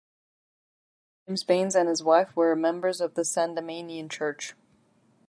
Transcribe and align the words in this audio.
Both 1.27 1.27
James 1.27 1.43
Baynes 1.43 1.75
and 1.75 1.87
his 1.87 2.01
wife 2.01 2.35
were 2.35 2.51
a 2.51 2.57
members 2.57 3.01
of 3.01 3.13
the 3.13 3.21
Sandemanian 3.23 4.09
Church. 4.09 4.55